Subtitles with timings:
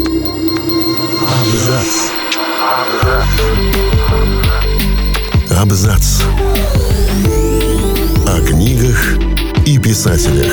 [0.00, 2.10] Абзац.
[5.50, 6.22] Абзац.
[8.26, 9.18] О книгах
[9.66, 10.52] и писателях.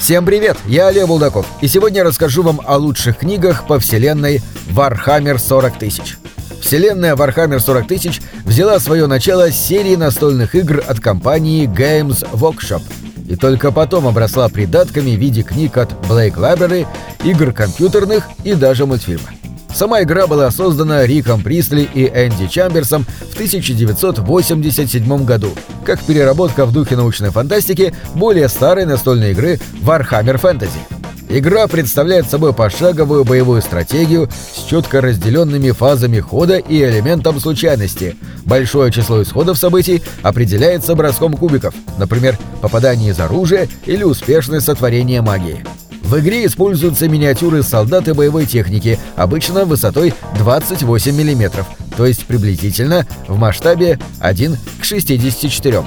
[0.00, 4.42] Всем привет, я Олег Булдаков, и сегодня я расскажу вам о лучших книгах по вселенной
[4.70, 6.18] Warhammer 40 тысяч.
[6.60, 12.82] Вселенная Warhammer 40 тысяч взяла свое начало с серии настольных игр от компании Games Workshop
[13.26, 16.86] и только потом обросла придатками в виде книг от Blake Library,
[17.24, 19.30] игр компьютерных и даже мультфильма.
[19.74, 25.50] Сама игра была создана Риком Присли и Энди Чамберсом в 1987 году,
[25.84, 30.93] как переработка в духе научной фантастики более старой настольной игры Warhammer Fantasy.
[31.36, 38.16] Игра представляет собой пошаговую боевую стратегию с четко разделенными фазами хода и элементом случайности.
[38.44, 45.64] Большое число исходов событий определяется броском кубиков, например, попадание из оружия или успешное сотворение магии.
[46.02, 53.08] В игре используются миниатюры солдат и боевой техники, обычно высотой 28 мм, то есть приблизительно
[53.26, 55.82] в масштабе 1 к 64.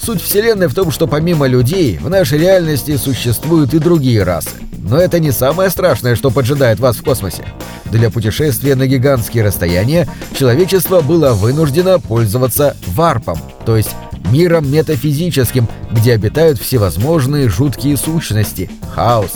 [0.00, 4.48] Суть Вселенной в том, что помимо людей в нашей реальности существуют и другие расы.
[4.88, 7.44] Но это не самое страшное, что поджидает вас в космосе.
[7.86, 13.90] Для путешествия на гигантские расстояния человечество было вынуждено пользоваться варпом, то есть
[14.30, 19.32] миром метафизическим, где обитают всевозможные жуткие сущности– хаос.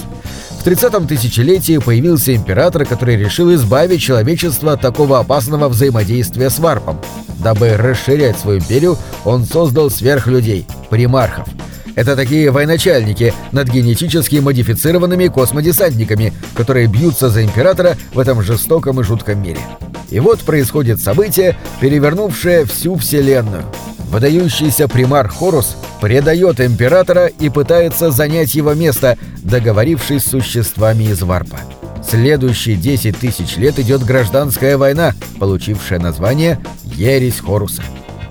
[0.59, 7.01] В 30-м тысячелетии появился император, который решил избавить человечество от такого опасного взаимодействия с варпом.
[7.39, 11.49] Дабы расширять свою империю, он создал сверхлюдей– примархов–
[11.95, 19.05] это такие военачальники над генетически модифицированными космодесантниками, которые бьются за императора в этом жестоком и
[19.05, 19.61] жутком мире.
[20.11, 23.65] И вот происходит событие, перевернувшее всю Вселенную.
[24.11, 31.61] Выдающийся примарх Хорус предает императора и пытается занять его место, договорившись с существами из Варпа.
[32.07, 37.83] Следующие 10 тысяч лет идет гражданская война, получившая название «Ересь Хоруса».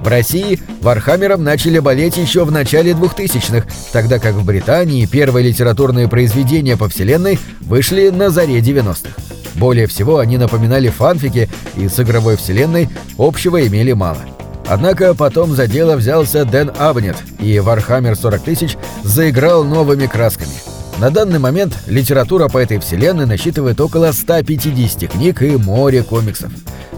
[0.02, 6.08] В России Вархаммером начали болеть еще в начале 2000-х, тогда как в Британии первые литературные
[6.08, 9.10] произведения по вселенной вышли на заре 90-х.
[9.56, 14.22] Более всего они напоминали фанфики и с игровой вселенной общего имели мало.
[14.68, 20.71] Однако потом за дело взялся Дэн Абнет, и Warhammer 40 тысяч заиграл новыми красками.
[21.02, 26.52] На данный момент литература по этой вселенной насчитывает около 150 книг и море комиксов.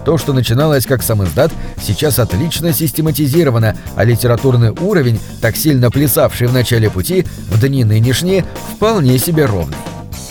[0.03, 6.47] То, что начиналось как сам издат, сейчас отлично систематизировано, а литературный уровень, так сильно плясавший
[6.47, 8.43] в начале пути, в дни нынешние,
[8.75, 9.77] вполне себе ровный.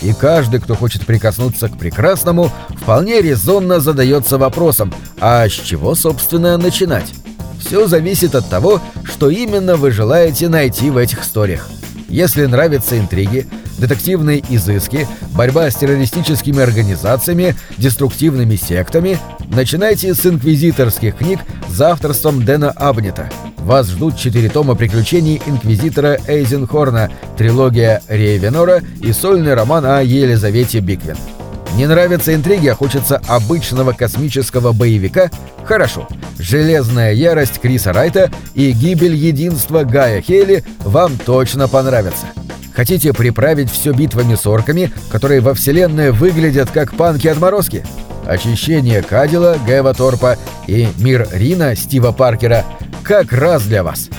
[0.03, 6.59] И каждый, кто хочет прикоснуться к прекрасному, вполне резонно задается вопросом, а с чего, собственно,
[6.59, 7.11] начинать?
[7.59, 11.67] Все зависит от того, что именно вы желаете найти в этих историях.
[12.13, 13.47] Если нравятся интриги,
[13.79, 22.69] детективные изыски, борьба с террористическими организациями, деструктивными сектами, начинайте с инквизиторских книг за авторством Дэна
[22.69, 23.31] Абнета.
[23.57, 31.17] Вас ждут четыре тома приключений инквизитора Эйзенхорна, трилогия Рейвенора и сольный роман о Елизавете Биквин.
[31.75, 35.31] Не нравятся интриги, а хочется обычного космического боевика?
[35.65, 36.07] Хорошо.
[36.37, 42.27] «Железная ярость» Криса Райта и «Гибель единства» Гая Хейли вам точно понравятся.
[42.75, 47.85] Хотите приправить все битвами с орками, которые во вселенной выглядят как панки-отморозки?
[48.25, 52.65] Очищение Кадила Гэва Торпа и Мир Ринна Стива Паркера
[53.03, 54.09] как раз для вас.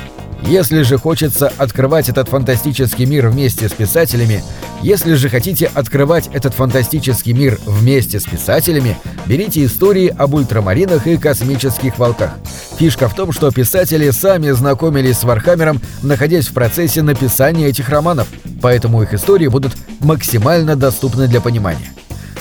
[0.46, 4.44] Если же хочется открывать этот фантастический мир вместе с писателями,
[4.82, 11.16] если же хотите открывать этот фантастический мир вместе с писателями, берите истории об ультрамаринах и
[11.16, 12.34] космических волках.
[12.78, 18.28] Фишка в том, что писатели сами знакомились с Вархаммером, находясь в процессе написания этих романов,
[18.60, 21.90] поэтому их истории будут максимально доступны для понимания.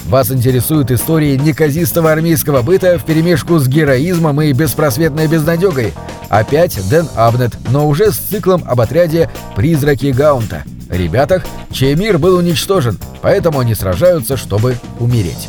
[0.05, 5.93] Вас интересуют истории неказистого армейского быта вперемешку с героизмом и беспросветной безнадегой.
[6.33, 10.63] Опять Дэн Абнет, но уже с циклом об отряде «Призраки Гаунта».
[10.89, 15.47] Ребятах, чей мир был уничтожен, поэтому они сражаются, чтобы умереть.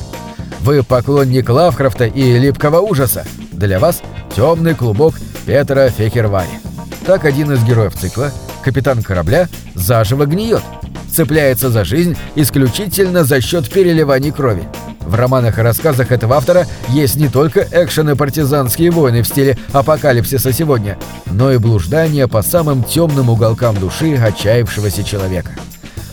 [0.60, 3.24] Вы поклонник Лавкрафта и липкого ужаса.
[3.52, 4.02] Для вас
[4.36, 5.14] темный клубок
[5.46, 6.60] Петра Фехервари.
[7.06, 8.30] Так один из героев цикла,
[8.62, 10.62] капитан корабля, заживо гниет–
[11.14, 14.64] цепляется за жизнь исключительно за счет переливаний крови.
[15.06, 19.58] В романах и рассказах этого автора есть не только экшен и партизанские войны в стиле
[19.72, 25.50] апокалипсиса сегодня, но и блуждания по самым темным уголкам души отчаявшегося человека.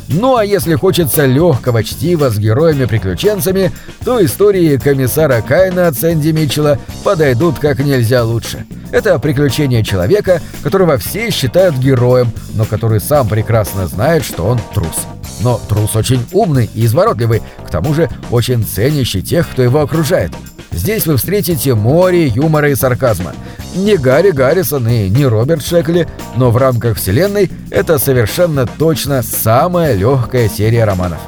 [0.09, 3.71] Ну а если хочется легкого чтива с героями-приключенцами,
[4.03, 8.65] то истории комиссара Кайна от Сэнди Митчелла подойдут как нельзя лучше.
[8.91, 15.07] Это приключение человека, которого все считают героем, но который сам прекрасно знает, что он трус.
[15.41, 20.31] Но трус очень умный и изворотливый, к тому же очень ценящий тех, кто его окружает.
[20.71, 23.33] Здесь вы встретите море юмора и сарказма.
[23.75, 29.95] Не Гарри Гаррисон и не Роберт Шекли, но в рамках вселенной это совершенно точно самая
[29.95, 31.19] легкая серия романов.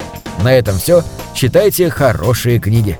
[0.44, 1.04] На этом все.
[1.34, 3.00] Читайте хорошие книги.